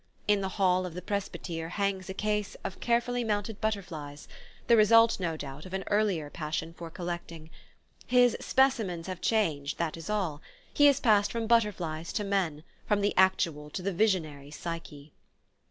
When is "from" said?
11.31-11.45, 12.87-13.01